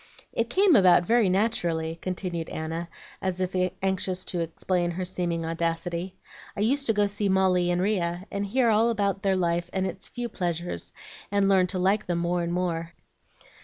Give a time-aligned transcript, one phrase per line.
[0.33, 2.89] "It came about very naturally," continued Anna,
[3.21, 6.15] as if anxious to explain her seeming audacity.
[6.57, 9.69] "I used to go to see Molly and Ria, and heard all about their life
[9.71, 10.91] and its few pleasures,
[11.29, 12.95] and learned to like them more and more.